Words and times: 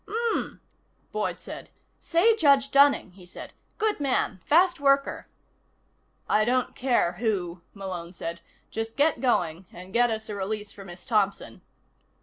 "Mmm," 0.07 0.59
Boyd 1.11 1.39
said. 1.39 1.69
"Say 1.99 2.35
Judge 2.35 2.71
Dunning," 2.71 3.11
he 3.11 3.23
said. 3.23 3.53
"Good 3.77 3.99
man. 3.99 4.41
Fast 4.43 4.79
worker." 4.79 5.27
"I 6.27 6.43
don't 6.43 6.73
care 6.73 7.11
who," 7.19 7.61
Malone 7.75 8.11
said. 8.11 8.41
"Just 8.71 8.97
get 8.97 9.21
going, 9.21 9.67
and 9.71 9.93
get 9.93 10.09
us 10.09 10.27
a 10.27 10.33
release 10.33 10.71
for 10.71 10.83
Miss 10.83 11.05
Thompson." 11.05 11.61